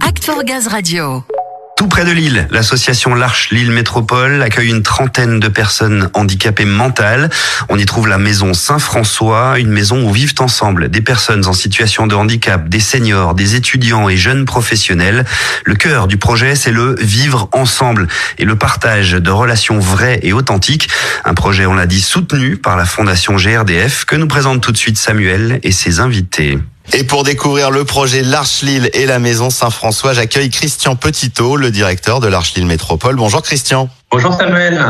Act 0.00 0.28
Gaz 0.44 0.66
Radio. 0.66 1.22
Tout 1.76 1.86
près 1.86 2.04
de 2.04 2.10
Lille, 2.10 2.48
l'association 2.50 3.14
L'Arche 3.14 3.50
Lille 3.50 3.70
Métropole 3.70 4.42
accueille 4.42 4.70
une 4.70 4.82
trentaine 4.82 5.38
de 5.38 5.46
personnes 5.46 6.10
handicapées 6.14 6.64
mentales. 6.64 7.30
On 7.68 7.78
y 7.78 7.84
trouve 7.84 8.08
la 8.08 8.18
maison 8.18 8.54
Saint-François, 8.54 9.60
une 9.60 9.70
maison 9.70 10.02
où 10.02 10.12
vivent 10.12 10.34
ensemble 10.40 10.88
des 10.88 11.00
personnes 11.00 11.46
en 11.46 11.52
situation 11.52 12.08
de 12.08 12.16
handicap, 12.16 12.68
des 12.68 12.80
seniors, 12.80 13.34
des 13.34 13.54
étudiants 13.54 14.08
et 14.08 14.16
jeunes 14.16 14.46
professionnels. 14.46 15.24
Le 15.64 15.76
cœur 15.76 16.08
du 16.08 16.16
projet, 16.16 16.56
c'est 16.56 16.72
le 16.72 16.96
vivre 16.98 17.48
ensemble 17.52 18.08
et 18.38 18.44
le 18.44 18.56
partage 18.56 19.12
de 19.12 19.30
relations 19.30 19.78
vraies 19.78 20.18
et 20.22 20.32
authentiques. 20.32 20.88
Un 21.24 21.34
projet, 21.34 21.66
on 21.66 21.74
l'a 21.74 21.86
dit, 21.86 22.00
soutenu 22.00 22.56
par 22.56 22.76
la 22.76 22.84
fondation 22.84 23.36
GRDF 23.36 24.06
que 24.06 24.16
nous 24.16 24.26
présente 24.26 24.60
tout 24.60 24.72
de 24.72 24.76
suite 24.76 24.98
Samuel 24.98 25.60
et 25.62 25.70
ses 25.70 26.00
invités. 26.00 26.58
Et 26.92 27.04
pour 27.04 27.24
découvrir 27.24 27.70
le 27.70 27.84
projet 27.84 28.22
l'Arche 28.22 28.62
Lille 28.62 28.90
et 28.92 29.06
la 29.06 29.18
Maison 29.18 29.50
Saint-François, 29.50 30.14
j'accueille 30.14 30.50
Christian 30.50 30.96
Petitot, 30.96 31.56
le 31.56 31.70
directeur 31.70 32.20
de 32.20 32.28
l'Arche 32.28 32.54
Lille 32.54 32.66
Métropole. 32.66 33.16
Bonjour 33.16 33.42
Christian. 33.42 33.88
Bonjour 34.10 34.32
Samuel. 34.34 34.80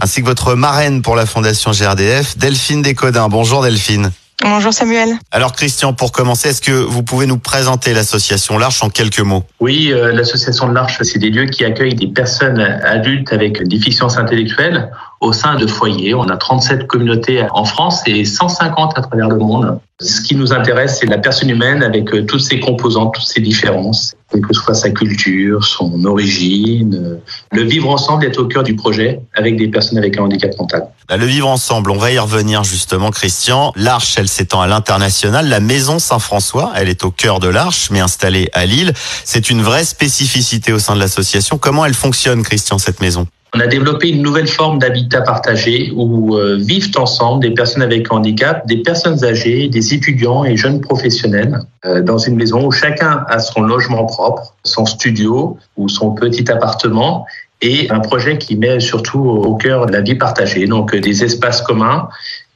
Ainsi 0.00 0.20
que 0.20 0.26
votre 0.26 0.54
marraine 0.54 1.02
pour 1.02 1.16
la 1.16 1.26
Fondation 1.26 1.72
GRDF, 1.72 2.38
Delphine 2.38 2.82
Descodins. 2.82 3.28
Bonjour 3.28 3.62
Delphine. 3.62 4.10
Bonjour 4.42 4.72
Samuel. 4.72 5.10
Alors 5.32 5.52
Christian, 5.52 5.92
pour 5.92 6.12
commencer, 6.12 6.48
est-ce 6.48 6.62
que 6.62 6.72
vous 6.72 7.02
pouvez 7.02 7.26
nous 7.26 7.36
présenter 7.36 7.92
l'association 7.92 8.56
L'Arche 8.56 8.82
en 8.82 8.88
quelques 8.88 9.20
mots? 9.20 9.44
Oui, 9.58 9.92
euh, 9.92 10.12
l'association 10.12 10.68
de 10.68 10.74
l'Arche, 10.74 11.02
c'est 11.02 11.18
des 11.18 11.28
lieux 11.28 11.44
qui 11.44 11.64
accueillent 11.64 11.94
des 11.94 12.06
personnes 12.06 12.60
adultes 12.60 13.34
avec 13.34 13.66
déficience 13.68 14.16
intellectuelle 14.16 14.90
au 15.20 15.32
sein 15.32 15.56
de 15.56 15.66
foyers. 15.66 16.14
On 16.14 16.28
a 16.28 16.36
37 16.36 16.86
communautés 16.86 17.46
en 17.52 17.64
France 17.64 18.02
et 18.06 18.24
150 18.24 18.96
à 18.96 19.02
travers 19.02 19.28
le 19.28 19.36
monde. 19.36 19.78
Ce 20.00 20.22
qui 20.22 20.34
nous 20.34 20.54
intéresse, 20.54 20.98
c'est 20.98 21.06
la 21.06 21.18
personne 21.18 21.50
humaine 21.50 21.82
avec 21.82 22.14
euh, 22.14 22.24
toutes 22.24 22.40
ses 22.40 22.58
composantes, 22.58 23.12
toutes 23.12 23.26
ses 23.26 23.42
différences, 23.42 24.14
quelle 24.30 24.40
que 24.40 24.54
soit 24.54 24.72
sa 24.72 24.88
culture, 24.88 25.62
son 25.62 26.02
origine. 26.06 27.20
Le 27.52 27.62
vivre 27.62 27.90
ensemble 27.90 28.24
est 28.24 28.38
au 28.38 28.46
cœur 28.46 28.62
du 28.62 28.74
projet 28.74 29.20
avec 29.34 29.58
des 29.58 29.68
personnes 29.68 29.98
avec 29.98 30.16
un 30.16 30.22
handicap 30.22 30.52
mental. 30.58 30.88
Bah, 31.06 31.18
le 31.18 31.26
vivre 31.26 31.48
ensemble, 31.48 31.90
on 31.90 31.98
va 31.98 32.12
y 32.12 32.18
revenir 32.18 32.64
justement, 32.64 33.10
Christian. 33.10 33.72
L'Arche, 33.76 34.14
elle 34.16 34.28
s'étend 34.28 34.62
à 34.62 34.66
l'international. 34.66 35.50
La 35.50 35.60
maison 35.60 35.98
Saint-François, 35.98 36.72
elle 36.76 36.88
est 36.88 37.04
au 37.04 37.10
cœur 37.10 37.38
de 37.38 37.48
l'Arche, 37.48 37.90
mais 37.90 38.00
installée 38.00 38.48
à 38.54 38.64
Lille. 38.64 38.94
C'est 39.26 39.50
une 39.50 39.60
vraie 39.60 39.84
spécificité 39.84 40.72
au 40.72 40.78
sein 40.78 40.94
de 40.94 41.00
l'association. 41.00 41.58
Comment 41.58 41.84
elle 41.84 41.92
fonctionne, 41.92 42.42
Christian, 42.42 42.78
cette 42.78 43.02
maison? 43.02 43.26
On 43.54 43.60
a 43.60 43.66
développé 43.66 44.10
une 44.10 44.22
nouvelle 44.22 44.46
forme 44.46 44.78
d'habitat 44.78 45.22
partagé 45.22 45.92
où 45.94 46.36
euh, 46.36 46.56
vivent 46.56 46.92
ensemble 46.96 47.42
des 47.42 47.50
personnes 47.50 47.82
avec 47.82 48.12
handicap, 48.12 48.66
des 48.66 48.78
personnes 48.78 49.24
âgées, 49.24 49.68
des 49.68 49.92
étudiants 49.92 50.44
et 50.44 50.56
jeunes 50.56 50.80
professionnels 50.80 51.58
euh, 51.84 52.00
dans 52.00 52.18
une 52.18 52.36
maison 52.36 52.66
où 52.66 52.70
chacun 52.70 53.24
a 53.28 53.38
son 53.40 53.62
logement 53.62 54.04
propre, 54.06 54.54
son 54.62 54.86
studio 54.86 55.56
ou 55.76 55.88
son 55.88 56.12
petit 56.12 56.50
appartement 56.50 57.26
et 57.60 57.90
un 57.90 58.00
projet 58.00 58.38
qui 58.38 58.56
met 58.56 58.78
surtout 58.78 59.20
au 59.20 59.56
cœur 59.56 59.86
de 59.86 59.92
la 59.92 60.00
vie 60.00 60.14
partagée, 60.14 60.66
donc 60.66 60.94
euh, 60.94 61.00
des 61.00 61.24
espaces 61.24 61.60
communs 61.62 62.08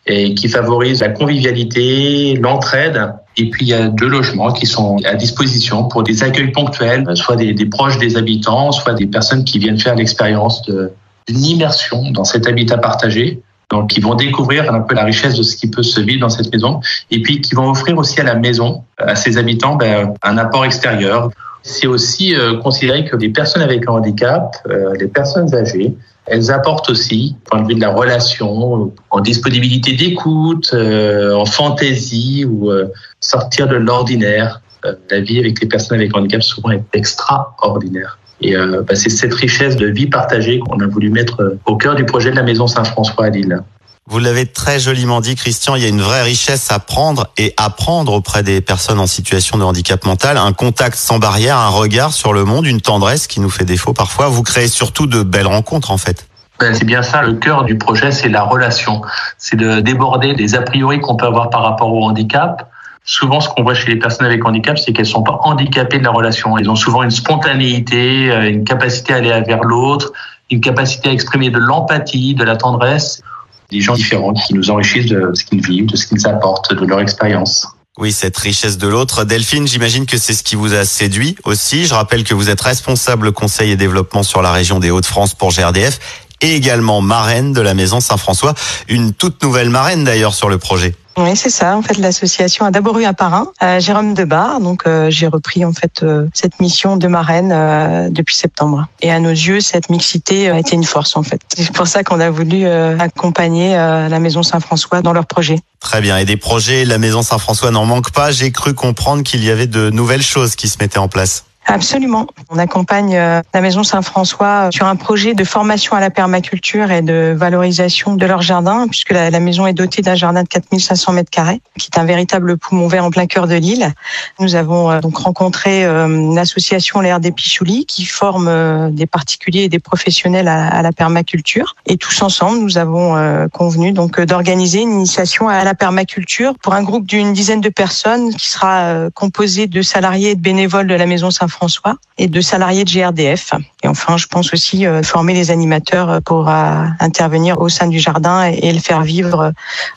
et 0.07 0.35
qui 0.35 0.49
favorisent 0.49 1.01
la 1.01 1.09
convivialité, 1.09 2.37
l'entraide 2.37 3.15
et 3.37 3.51
puis 3.51 3.67
il 3.67 3.69
y 3.69 3.75
a 3.75 3.89
deux 3.89 4.07
logements 4.07 4.53
qui 4.53 4.67
sont 4.67 4.97
à 5.05 5.15
disposition 5.15 5.85
pour 5.85 6.03
des 6.03 6.23
accueils 6.23 6.53
ponctuels, 6.53 7.05
soit 7.15 7.37
des, 7.37 7.67
proches 7.67 7.99
des 7.99 8.17
habitants, 8.17 8.71
soit 8.73 8.95
des 8.95 9.07
personnes 9.07 9.45
qui 9.45 9.59
viennent 9.59 9.79
faire 9.79 9.97
l'expérience 9.97 10.63
d'une 10.63 11.45
immersion 11.45 12.11
dans 12.11 12.25
cet 12.25 12.47
habitat 12.47 12.79
partagé. 12.79 13.43
Donc, 13.71 13.91
qui 13.91 14.01
vont 14.01 14.15
découvrir 14.15 14.73
un 14.73 14.81
peu 14.81 14.95
la 14.95 15.05
richesse 15.05 15.35
de 15.37 15.43
ce 15.43 15.57
qui 15.57 15.69
peut 15.69 15.83
se 15.83 15.99
vivre 15.99 16.21
dans 16.21 16.29
cette 16.29 16.53
maison, 16.53 16.81
et 17.11 17.23
puis 17.23 17.41
qui 17.41 17.55
vont 17.55 17.71
offrir 17.71 17.97
aussi 17.97 18.21
à 18.21 18.25
la 18.25 18.35
maison, 18.35 18.85
à 18.99 19.17
ses 19.17 19.39
habitants, 19.39 19.77
ben, 19.77 20.13
un 20.23 20.37
apport 20.37 20.67
extérieur. 20.67 21.31
C'est 21.67 21.87
aussi 21.87 22.37
euh, 22.37 22.59
considéré 22.59 23.05
que 23.05 23.17
les 23.17 23.31
personnes 23.31 23.63
avec 23.63 23.89
un 23.89 23.93
handicap, 23.93 24.57
euh, 24.69 24.93
les 25.01 25.09
personnes 25.09 25.53
âgées, 25.55 25.97
elles 26.27 26.51
apportent 26.51 26.89
aussi, 26.89 27.37
point 27.45 27.63
de 27.63 27.69
vue 27.69 27.75
de 27.75 27.81
la 27.81 27.91
relation, 27.91 28.93
en 29.11 29.21
disponibilité 29.21 29.93
d'écoute, 29.93 30.71
euh, 30.73 31.35
en 31.35 31.45
fantaisie 31.45 32.45
ou 32.45 32.71
euh, 32.71 32.87
sortir 33.21 33.69
de 33.69 33.77
l'ordinaire. 33.77 34.63
Euh, 34.85 34.95
la 35.11 35.21
vie 35.21 35.39
avec 35.39 35.61
les 35.61 35.69
personnes 35.69 35.99
avec 35.99 36.17
handicap 36.17 36.43
souvent 36.43 36.71
est 36.71 36.85
extraordinaire. 36.95 38.19
Et 38.41 38.57
bah, 38.57 38.95
c'est 38.95 39.11
cette 39.11 39.33
richesse 39.33 39.77
de 39.77 39.87
vie 39.87 40.07
partagée 40.07 40.59
qu'on 40.59 40.79
a 40.81 40.87
voulu 40.87 41.09
mettre 41.09 41.57
au 41.65 41.77
cœur 41.77 41.95
du 41.95 42.05
projet 42.05 42.31
de 42.31 42.37
la 42.37 42.43
Maison 42.43 42.67
Saint-François 42.67 43.27
à 43.27 43.31
Lille. 43.31 43.63
Vous 44.07 44.19
l'avez 44.19 44.45
très 44.45 44.79
joliment 44.79 45.23
dit, 45.23 45.35
Christian, 45.35 45.77
il 45.77 45.83
y 45.83 45.87
a 45.87 45.89
une 45.89 46.03
vraie 46.03 46.23
richesse 46.23 46.71
à 46.71 46.79
prendre 46.79 47.29
et 47.39 47.55
apprendre 47.57 48.13
auprès 48.13 48.43
des 48.43 48.61
personnes 48.61 49.01
en 49.01 49.07
situation 49.07 49.57
de 49.57 49.65
handicap 49.65 50.05
mental, 50.05 50.37
un 50.37 50.53
contact 50.53 50.97
sans 50.97 51.19
barrière, 51.19 51.57
un 51.57 51.71
regard 51.71 52.13
sur 52.13 52.35
le 52.35 52.45
monde, 52.45 52.67
une 52.67 52.83
tendresse 52.83 53.27
qui 53.27 53.41
nous 53.41 53.49
fait 53.49 53.65
défaut 53.65 53.95
parfois. 53.95 54.29
Vous 54.29 54.43
créez 54.43 54.69
surtout 54.69 55.07
de 55.07 55.23
belles 55.23 55.47
rencontres 55.47 55.91
en 55.91 55.97
fait. 55.97 56.27
Ben, 56.61 56.75
c'est 56.75 56.85
bien 56.85 57.03
ça, 57.03 57.23
le 57.23 57.33
cœur 57.33 57.65
du 57.65 57.79
projet, 57.79 58.13
c'est 58.13 58.29
la 58.29 58.43
relation. 58.43 59.01
C'est 59.39 59.57
de 59.57 59.81
déborder 59.81 60.35
des 60.35 60.55
a 60.55 60.61
priori 60.61 61.01
qu'on 61.01 61.17
peut 61.17 61.27
avoir 61.27 61.49
par 61.49 61.63
rapport 61.63 61.91
au 61.91 62.05
handicap. 62.05 62.71
Souvent, 63.07 63.41
ce 63.41 63.49
qu'on 63.49 63.63
voit 63.63 63.75
chez 63.75 63.89
les 63.89 63.99
personnes 63.99 64.27
avec 64.27 64.45
handicap, 64.45 64.79
c'est 64.79 64.93
qu'elles 64.93 65.07
sont 65.07 65.23
pas 65.23 65.39
handicapées 65.45 65.99
de 65.99 66.05
la 66.05 66.11
relation. 66.11 66.59
Elles 66.59 66.69
ont 66.69 66.77
souvent 66.77 67.05
une 67.05 67.11
spontanéité, 67.11 68.31
euh, 68.31 68.51
une 68.51 68.65
capacité 68.65 69.15
à 69.15 69.17
aller 69.17 69.43
vers 69.47 69.65
l'autre, 69.65 70.13
une 70.51 70.61
capacité 70.61 71.09
à 71.09 71.13
exprimer 71.13 71.49
de 71.49 71.59
l'empathie, 71.59 72.35
de 72.35 72.45
la 72.45 72.57
tendresse 72.57 73.23
des 73.71 73.81
gens 73.81 73.95
différents 73.95 74.33
qui 74.33 74.55
nous 74.55 74.71
enrichissent 74.71 75.07
de 75.07 75.31
ce 75.35 75.45
qu'ils 75.45 75.65
vivent, 75.65 75.87
de 75.87 75.97
ce 75.97 76.07
qu'ils 76.07 76.27
apportent, 76.27 76.75
de 76.75 76.87
leur 76.87 77.01
expérience. 77.01 77.67
Oui, 77.97 78.11
cette 78.11 78.37
richesse 78.37 78.77
de 78.77 78.89
l'autre. 78.89 79.25
Delphine, 79.25 79.69
j'imagine 79.69 80.05
que 80.05 80.19
c'est 80.19 80.35
ce 80.35 80.43
qui 80.43 80.57
vous 80.57 80.75
a 80.75 80.85
séduit 80.85 81.37
aussi. 81.45 81.87
Je 81.87 81.95
rappelle 81.95 82.25
que 82.25 82.35
vous 82.35 82.51
êtes 82.51 82.61
responsable 82.61 83.31
conseil 83.31 83.71
et 83.71 83.77
développement 83.77 84.25
sur 84.25 84.43
la 84.43 84.51
région 84.51 84.81
des 84.81 84.91
Hauts-de-France 84.91 85.35
pour 85.35 85.53
GRDF 85.53 86.01
et 86.41 86.57
également 86.57 87.01
marraine 87.01 87.53
de 87.53 87.61
la 87.61 87.75
Maison 87.75 88.01
Saint-François. 88.01 88.55
Une 88.89 89.13
toute 89.13 89.41
nouvelle 89.45 89.71
marraine 89.71 90.03
d'ailleurs 90.03 90.35
sur 90.35 90.49
le 90.49 90.59
projet. 90.59 90.97
Oui, 91.17 91.37
c'est 91.37 91.51
ça. 91.51 91.77
En 91.77 91.83
fait, 91.83 91.97
l'association 91.99 92.65
a 92.65 92.71
d'abord 92.71 92.99
eu 92.99 93.05
un 93.05 93.13
parrain, 93.13 93.49
euh, 93.63 93.79
Jérôme 93.79 94.15
Debar. 94.15 94.61
Donc, 94.61 94.83
euh, 94.87 95.11
j'ai 95.11 95.29
repris 95.29 95.65
en 95.65 95.73
fait 95.73 96.03
euh, 96.03 96.27
cette 96.35 96.61
mission 96.61 96.97
de 96.97 97.07
marraine 97.07 97.53
euh, 97.53 98.09
depuis 98.11 98.35
septembre. 98.35 98.89
Et 99.01 99.13
à 99.13 99.21
nos 99.21 99.31
yeux, 99.31 99.61
cette 99.61 99.91
mixité 99.91 100.51
a 100.51 100.59
été 100.59 100.75
une 100.75 100.85
force 100.85 101.17
en 101.17 101.23
fait. 101.23 101.41
C'est 101.57 101.73
pour 101.73 101.87
ça 101.87 102.03
qu'on 102.03 102.19
a 102.19 102.31
voulu 102.31 102.67
accompagner 102.67 103.75
la 103.75 104.19
Maison 104.19 104.43
Saint-François 104.43 105.03
dans 105.03 105.13
leur 105.13 105.27
projet. 105.27 105.59
Très 105.81 106.01
bien. 106.01 106.17
Et 106.19 106.25
des 106.25 106.37
projets, 106.37 106.85
la 106.85 106.99
Maison 106.99 107.23
Saint-François 107.23 107.71
n'en 107.71 107.85
manque 107.85 108.11
pas. 108.11 108.31
J'ai 108.31 108.51
cru 108.51 108.75
comprendre 108.75 109.23
qu'il 109.23 109.45
y 109.45 109.51
avait 109.51 109.67
de 109.67 109.91
nouvelles 109.91 110.23
choses 110.23 110.57
qui 110.57 110.69
se 110.69 110.79
mettaient 110.81 110.99
en 110.99 111.09
place. 111.09 111.45
Absolument. 111.67 112.27
On 112.51 112.59
accompagne 112.59 113.17
euh, 113.17 113.41
la 113.55 113.61
Maison 113.63 113.83
Saint-François 113.83 114.69
sur 114.71 114.87
un 114.87 114.97
projet 114.97 115.35
de 115.35 115.45
formation 115.45 115.97
à 115.97 116.01
la 116.01 116.11
permaculture 116.11 116.91
et 116.91 117.01
de 117.01 117.35
valorisation 117.35 118.17
de 118.17 118.27
leur 118.27 118.43
jardin, 118.43 118.87
puisque 118.89 119.13
la, 119.13 119.41
maison 119.41 119.67
est 119.67 119.73
dotée 119.73 120.03
d'un 120.03 120.15
jardin 120.15 120.43
de 120.43 120.49
4500 120.49 121.13
mètres 121.13 121.31
carrés, 121.31 121.61
qui 121.79 121.89
est 121.93 121.99
un 121.99 122.05
véritable 122.05 122.59
poumon 122.59 122.87
vert 122.87 123.05
en 123.05 123.11
plein 123.11 123.27
cœur 123.27 123.47
de 123.47 123.55
l'île. 123.55 123.93
Nous 124.41 124.57
avons 124.57 124.91
euh, 124.91 125.01
donc 125.01 125.17
rencontré 125.17 125.85
euh, 125.85 126.35
l'association 126.35 127.01
L'air 127.01 127.19
des 127.19 127.33
Pichoulis, 127.33 127.87
qui 127.87 128.05
forme 128.05 128.91
des 128.93 129.07
particuliers 129.07 129.63
et 129.63 129.69
des 129.69 129.79
professionnels 129.79 130.49
à, 130.49 130.83
la 130.83 130.93
permaculture. 130.93 131.77
Et 131.87 131.97
tous 131.97 132.23
ensemble, 132.23 132.59
nous 132.59 132.79
avons 132.79 133.49
convenu 133.53 133.93
donc 133.93 134.21
d'organiser 134.21 134.81
une 134.81 134.93
initiation 134.93 135.49
à 135.49 135.65
la 135.65 135.75
permaculture 135.75 136.55
pour 136.63 136.75
un 136.75 136.83
groupe 136.83 137.07
d'une 137.07 137.33
dizaine 137.33 137.61
de 137.61 137.69
personnes 137.69 138.35
qui 138.35 138.51
sera 138.51 139.11
composé 139.15 139.67
de 139.67 139.83
salariés 139.83 140.31
et 140.31 140.35
de 140.35 140.41
bénévoles 140.41 140.87
de 140.87 140.95
la 140.95 141.07
Maison 141.07 141.31
Saint-François 141.31 141.54
François 141.55 141.97
et 142.19 142.29
de 142.29 142.41
salariés 142.41 142.85
de 142.85 142.91
GRDF. 142.91 143.53
Et 143.83 143.89
enfin, 143.89 144.17
je 144.17 144.27
pense 144.27 144.53
aussi 144.53 144.87
euh, 144.87 145.03
former 145.03 145.35
les 145.35 145.51
animateurs 145.51 146.21
pour 146.23 146.49
euh, 146.49 146.85
intervenir 147.01 147.61
au 147.61 147.69
sein 147.69 147.87
du 147.87 147.99
jardin 147.99 148.45
et 148.45 148.73
le 148.73 148.81
faire 148.81 149.03
vivre 149.03 149.53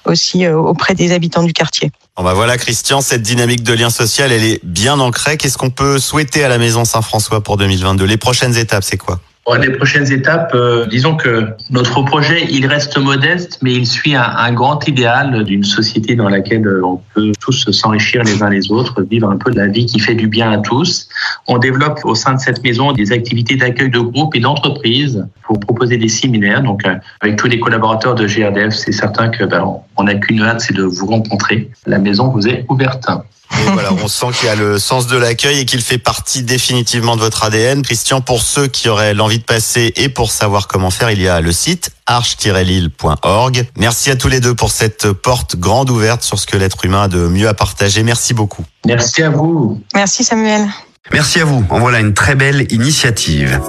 aussi 0.06 0.46
euh, 0.46 0.58
auprès 0.58 0.94
des 0.96 1.12
habitants 1.12 1.44
du 1.44 1.54
quartier. 1.54 1.92
Bon 2.16 2.24
bah 2.24 2.34
voilà 2.34 2.58
Christian, 2.58 3.02
cette 3.02 3.22
dynamique 3.22 3.64
de 3.64 3.74
lien 3.74 3.90
social, 3.90 4.32
elle 4.32 4.44
est 4.44 4.60
bien 4.64 5.00
ancrée. 5.00 5.38
Qu'est-ce 5.38 5.58
qu'on 5.58 5.70
peut 5.70 6.00
souhaiter 6.00 6.44
à 6.44 6.50
la 6.50 6.58
Maison 6.58 6.86
Saint-François 6.86 7.42
pour 7.42 7.58
2022 7.58 8.06
Les 8.06 8.18
prochaines 8.18 8.56
étapes, 8.56 8.84
c'est 8.84 8.98
quoi? 8.98 9.20
Les 9.56 9.72
prochaines 9.72 10.12
étapes, 10.12 10.52
euh, 10.56 10.86
disons 10.88 11.16
que 11.16 11.48
notre 11.70 12.04
projet, 12.04 12.46
il 12.52 12.68
reste 12.68 12.98
modeste, 12.98 13.60
mais 13.62 13.74
il 13.74 13.88
suit 13.88 14.14
un, 14.14 14.52
grand 14.52 14.86
idéal 14.88 15.46
d'une 15.46 15.64
société 15.64 16.16
dans 16.16 16.28
laquelle 16.28 16.68
euh, 16.68 16.82
on 16.84 17.02
peut 17.16 17.32
tous 17.40 17.72
s'enrichir 17.72 18.24
les 18.24 18.44
uns 18.44 18.50
les 18.50 18.72
autres, 18.72 19.02
vivre 19.04 19.30
un 19.30 19.38
peu 19.38 19.52
de 19.52 19.58
la 19.58 19.68
vie 19.68 19.86
qui 19.86 20.00
fait 20.00 20.16
du 20.16 20.28
bien 20.28 20.52
à 20.52 20.58
tous. 20.58 21.08
On 21.48 21.58
développe 21.58 22.00
au 22.04 22.16
sein 22.16 22.34
de 22.34 22.40
cette 22.40 22.64
maison 22.64 22.92
des 22.92 23.12
activités 23.12 23.56
d'accueil 23.56 23.90
de 23.90 24.00
groupes 24.00 24.36
et 24.36 24.40
d'entreprises 24.40 25.26
pour 25.46 25.60
proposer 25.60 25.98
des 25.98 26.10
séminaires. 26.10 26.62
Donc, 26.62 26.86
euh, 26.86 26.96
avec 27.22 27.38
tous 27.38 27.48
les 27.48 27.60
collaborateurs 27.60 28.16
de 28.16 28.28
GRDF, 28.28 28.74
c'est 28.74 28.92
certain 28.92 29.30
que 29.30 29.44
ben, 29.44 29.66
on 29.96 30.04
n'a 30.04 30.16
qu'une 30.16 30.42
hâte, 30.42 30.62
c'est 30.62 30.76
de 30.76 30.84
vous 30.84 31.06
rencontrer. 31.08 31.70
La 31.86 32.00
maison 32.00 32.30
vous 32.30 32.48
est 32.48 32.66
ouverte. 32.70 33.08
Et 33.54 33.72
voilà, 33.72 33.94
on 33.94 34.08
sent 34.08 34.28
qu'il 34.38 34.48
y 34.48 34.52
a 34.52 34.56
le 34.56 34.78
sens 34.78 35.08
de 35.08 35.18
l'accueil 35.18 35.60
et 35.60 35.66
qu'il 35.66 35.82
fait 35.82 35.98
partie 35.98 36.44
définitivement 36.44 37.16
de 37.16 37.22
votre 37.22 37.44
ADN. 37.44 37.82
Christian, 37.82 38.22
pour 38.22 38.42
ceux 38.42 38.68
qui 38.68 38.90
auraient 38.90 39.14
l'envie 39.14 39.40
de 39.40 39.44
passer 39.44 39.94
et 39.96 40.10
pour 40.10 40.32
savoir 40.32 40.68
comment 40.68 40.92
faire, 40.92 41.12
il 41.12 41.22
y 41.22 41.28
a 41.28 41.40
le 41.40 41.52
site 41.52 41.92
arche-lille.org. 42.06 43.68
Merci 43.78 44.12
à 44.12 44.16
tous 44.16 44.28
les 44.28 44.40
deux 44.40 44.54
pour 44.54 44.72
cette 44.72 45.12
porte 45.12 45.56
grande 45.56 45.90
ouverte 45.90 46.24
sur 46.24 46.38
ce 46.40 46.46
que 46.46 46.58
l'être 46.58 46.84
humain 46.86 47.04
a 47.04 47.08
de 47.08 47.28
mieux 47.28 47.48
à 47.48 47.54
partager. 47.54 48.04
Merci 48.04 48.34
beaucoup. 48.34 48.66
Merci 48.86 49.24
à 49.24 49.30
vous. 49.30 49.82
Merci 49.94 50.24
Samuel. 50.24 50.68
Merci 51.14 51.40
à 51.40 51.46
vous. 51.46 51.66
En 51.70 51.80
voilà 51.80 52.00
une 52.00 52.14
très 52.14 52.36
belle 52.36 52.66
initiative. 52.72 53.60